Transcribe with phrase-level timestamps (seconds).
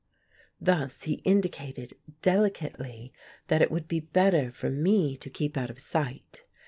[0.59, 1.93] Thus he indicated,
[2.23, 3.13] delicately,
[3.49, 6.43] that it would be better for me to keep out of sight.